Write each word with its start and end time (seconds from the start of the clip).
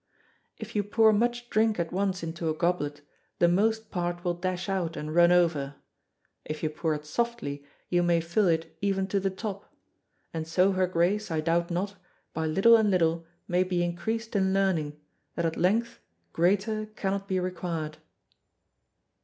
If 0.57 0.75
you 0.75 0.81
pour 0.83 1.13
much 1.13 1.47
drink 1.51 1.79
at 1.79 1.91
once 1.93 2.23
into 2.23 2.49
a 2.49 2.55
goblet, 2.55 3.01
the 3.37 3.47
most 3.47 3.91
part 3.91 4.23
will 4.23 4.33
dash 4.33 4.67
out 4.67 4.97
and 4.97 5.13
run 5.13 5.31
over; 5.31 5.75
if 6.43 6.63
ye 6.63 6.69
pour 6.69 6.95
it 6.95 7.05
softly 7.05 7.63
you 7.87 8.01
may 8.01 8.19
fill 8.19 8.47
it 8.47 8.75
even 8.81 9.05
to 9.09 9.19
the 9.19 9.29
top, 9.29 9.71
and 10.33 10.47
so 10.47 10.71
her 10.71 10.87
Grace, 10.87 11.29
I 11.29 11.39
doubt 11.39 11.69
not, 11.69 11.97
by 12.33 12.47
little 12.47 12.75
and 12.77 12.89
little 12.89 13.27
may 13.47 13.61
be 13.63 13.83
increased 13.83 14.35
in 14.35 14.55
learning, 14.55 14.99
that 15.35 15.45
at 15.45 15.55
length 15.55 15.99
greater 16.33 16.87
cannot 16.87 17.27
be 17.27 17.39
required." 17.39 17.99